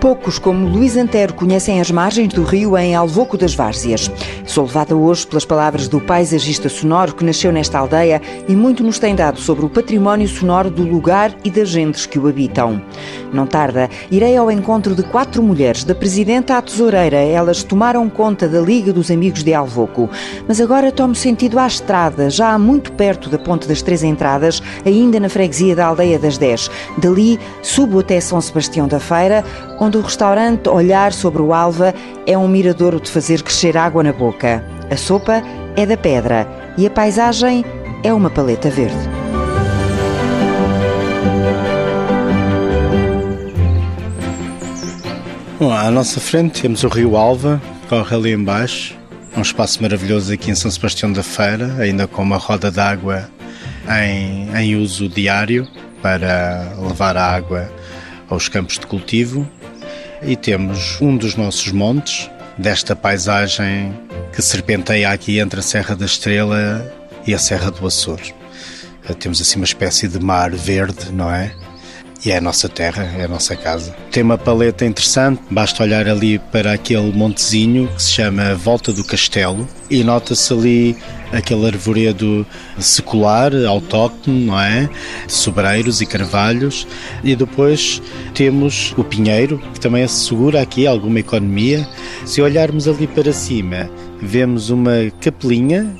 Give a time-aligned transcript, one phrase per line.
[0.00, 4.10] Poucos, como Luís Antero, conhecem as margens do rio em Alvoco das Várzeas.
[4.50, 8.98] Sou levada hoje pelas palavras do paisagista sonoro que nasceu nesta aldeia e muito nos
[8.98, 12.82] tem dado sobre o património sonoro do lugar e das gentes que o habitam.
[13.32, 17.18] Não tarda, irei ao encontro de quatro mulheres, da presidenta à tesoureira.
[17.18, 20.10] Elas tomaram conta da Liga dos Amigos de Alvoco.
[20.48, 25.20] Mas agora tomo sentido à estrada, já muito perto da Ponte das Três Entradas, ainda
[25.20, 26.68] na freguesia da Aldeia das Dez.
[26.98, 29.44] Dali subo até São Sebastião da Feira,
[29.78, 31.94] onde o restaurante Olhar sobre o Alva
[32.26, 34.39] é um miradouro de fazer crescer água na boca.
[34.90, 35.42] A sopa
[35.76, 36.48] é da pedra
[36.78, 37.64] e a paisagem
[38.02, 38.96] é uma paleta verde.
[45.58, 48.96] Bom, à nossa frente temos o Rio Alva, corre ali embaixo,
[49.36, 53.28] um espaço maravilhoso aqui em São Sebastião da Feira, ainda com uma roda d'água
[54.02, 55.68] em, em uso diário
[56.00, 57.70] para levar a água
[58.28, 59.46] aos campos de cultivo
[60.22, 63.92] e temos um dos nossos montes, desta paisagem
[64.32, 66.92] que serpenteia aqui entre a Serra da Estrela
[67.26, 68.20] e a Serra do Açor.
[69.08, 71.52] Eh, temos assim uma espécie de mar verde, não é?
[72.24, 73.96] E é a nossa terra, é a nossa casa.
[74.10, 79.02] Tem uma paleta interessante, basta olhar ali para aquele montezinho que se chama Volta do
[79.02, 80.96] Castelo e nota-se ali
[81.32, 82.46] aquele arvoredo
[82.78, 84.90] secular, autóctone, não é?
[85.26, 86.86] De sobreiros e carvalhos.
[87.24, 88.02] E depois
[88.34, 91.88] temos o pinheiro, que também assegura aqui alguma economia.
[92.26, 93.88] Se olharmos ali para cima,
[94.20, 95.90] vemos uma capelinha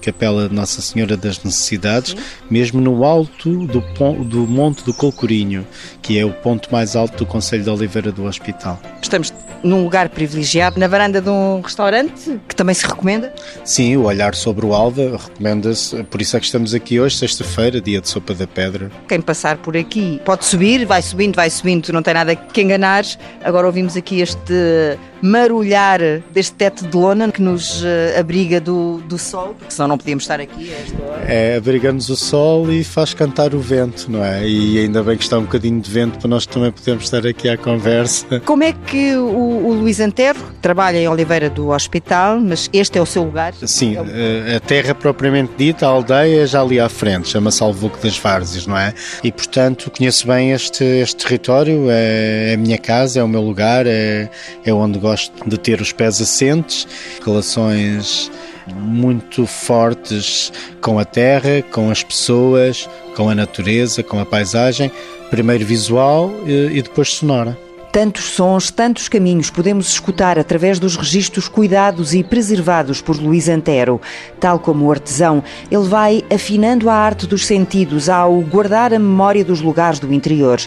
[0.00, 2.18] Capela Nossa Senhora das Necessidades, Sim.
[2.48, 3.80] mesmo no alto do,
[4.24, 5.66] do Monte do Colcorinho,
[6.00, 8.80] que é o ponto mais alto do Conselho de Oliveira do Hospital.
[9.02, 13.34] Estamos num lugar privilegiado, na varanda de um restaurante, que também se recomenda?
[13.64, 17.80] Sim, o olhar sobre o Alva recomenda-se, por isso é que estamos aqui hoje, sexta-feira,
[17.80, 18.90] dia de Sopa da Pedra.
[19.08, 23.04] Quem passar por aqui pode subir, vai subindo, vai subindo, não tem nada que enganar.
[23.42, 26.00] Agora ouvimos aqui este marulhar
[26.32, 30.24] deste teto de lona que nos eh, abriga do, do sol, porque senão não podíamos
[30.24, 31.24] estar aqui a esta hora.
[31.26, 34.46] É, abriga-nos o sol e faz cantar o vento, não é?
[34.46, 37.48] E ainda bem que está um bocadinho de vento para nós também podermos estar aqui
[37.48, 38.40] à conversa.
[38.40, 43.02] Como é que o o, Luís Antero trabalha em Oliveira do Hospital, mas este é
[43.02, 43.54] o seu lugar?
[43.54, 47.98] Sim, é a terra propriamente dita, a aldeia, é já ali à frente, chama-se Alvoco
[48.02, 48.94] das Várzeas, não é?
[49.22, 53.40] E, portanto, conheço bem este, este território, é, é, a minha casa, é o meu
[53.40, 54.30] lugar, é,
[54.64, 55.07] é onde gosto
[55.46, 56.86] de ter os pés assentes,
[57.24, 58.30] relações
[58.74, 64.90] muito fortes com a terra, com as pessoas, com a natureza, com a paisagem,
[65.30, 67.56] primeiro visual e depois sonora.
[67.90, 73.98] Tantos sons, tantos caminhos podemos escutar através dos registros cuidados e preservados por Luís Antero.
[74.38, 79.42] Tal como o artesão, ele vai afinando a arte dos sentidos ao guardar a memória
[79.42, 80.60] dos lugares do interior.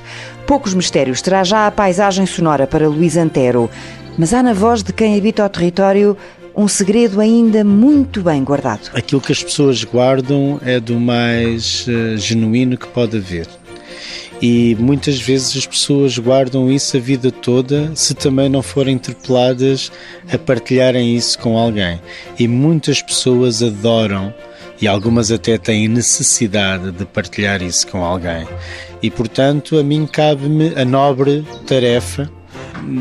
[0.47, 3.69] Poucos mistérios terá já a paisagem sonora para Luís Antero,
[4.17, 6.17] mas há na voz de quem habita o território
[6.55, 8.91] um segredo ainda muito bem guardado.
[8.93, 13.47] Aquilo que as pessoas guardam é do mais uh, genuíno que pode haver.
[14.41, 19.91] E muitas vezes as pessoas guardam isso a vida toda se também não forem interpeladas
[20.31, 22.01] a partilharem isso com alguém.
[22.39, 24.33] E muitas pessoas adoram
[24.81, 28.47] e algumas até têm necessidade de partilhar isso com alguém.
[29.01, 32.27] E portanto, a mim cabe-me a nobre tarefa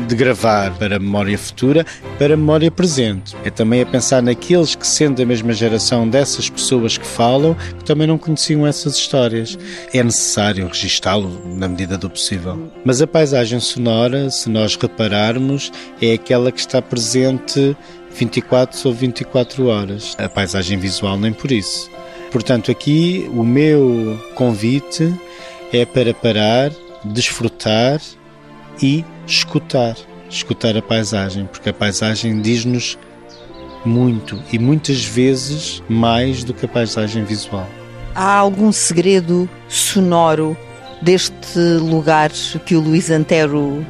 [0.07, 1.85] de gravar para a memória futura,
[2.17, 3.35] para a memória presente.
[3.43, 7.83] É também a pensar naqueles que, sendo da mesma geração dessas pessoas que falam, que
[7.83, 9.57] também não conheciam essas histórias.
[9.93, 12.71] É necessário registá-lo na medida do possível.
[12.85, 15.71] Mas a paisagem sonora, se nós repararmos,
[16.01, 17.75] é aquela que está presente
[18.13, 20.15] 24 sobre 24 horas.
[20.17, 21.89] A paisagem visual nem por isso.
[22.31, 25.13] Portanto, aqui o meu convite
[25.73, 26.71] é para parar,
[27.03, 27.99] desfrutar
[28.81, 29.95] e escutar,
[30.29, 32.97] escutar a paisagem, porque a paisagem diz-nos
[33.83, 37.67] muito e muitas vezes mais do que a paisagem visual.
[38.13, 40.55] Há algum segredo sonoro
[41.01, 42.31] deste lugar
[42.65, 43.85] que o Luís Antero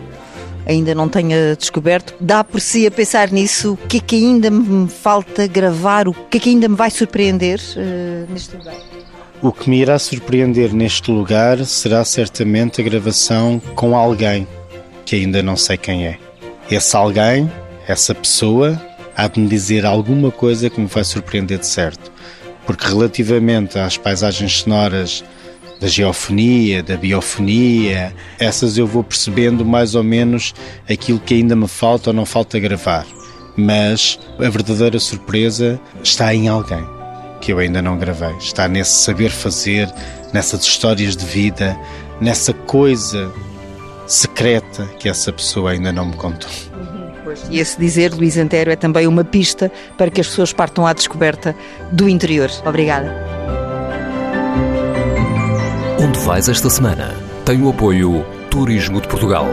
[0.65, 2.13] ainda não tenha descoberto?
[2.19, 3.73] Dá por si a pensar nisso?
[3.73, 6.07] O que é que ainda me falta gravar?
[6.07, 8.75] O que é que ainda me vai surpreender uh, neste lugar?
[9.41, 14.47] O que me irá surpreender neste lugar será certamente a gravação com alguém
[15.05, 16.17] que ainda não sei quem é.
[16.69, 17.51] Esse alguém,
[17.87, 18.81] essa pessoa,
[19.15, 22.11] há de me dizer alguma coisa que me vai surpreender de certo.
[22.65, 25.23] Porque relativamente às paisagens sonoras
[25.79, 30.53] da geofonia, da biofonia, essas eu vou percebendo mais ou menos
[30.89, 33.05] aquilo que ainda me falta ou não falta gravar.
[33.57, 36.85] Mas a verdadeira surpresa está em alguém
[37.41, 38.33] que eu ainda não gravei.
[38.37, 39.91] Está nesse saber fazer,
[40.31, 41.77] nessas histórias de vida,
[42.21, 43.33] nessa coisa
[44.11, 46.49] secreta que essa pessoa ainda não me contou.
[47.49, 50.91] E esse dizer, Luís Antero, é também uma pista para que as pessoas partam à
[50.91, 51.55] descoberta
[51.91, 52.49] do interior.
[52.65, 53.15] Obrigada.
[55.97, 57.15] Onde vais esta semana?
[57.45, 59.47] Tem o apoio Turismo de Portugal.